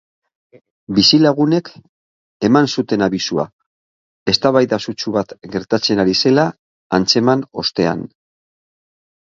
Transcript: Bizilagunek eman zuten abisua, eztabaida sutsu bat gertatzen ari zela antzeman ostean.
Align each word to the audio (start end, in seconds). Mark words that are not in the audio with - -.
Bizilagunek 0.99 1.69
eman 2.49 2.71
zuten 2.77 3.03
abisua, 3.09 3.45
eztabaida 4.35 4.81
sutsu 4.87 5.15
bat 5.21 5.37
gertatzen 5.57 6.03
ari 6.07 6.19
zela 6.27 6.51
antzeman 7.01 7.49
ostean. 7.65 8.05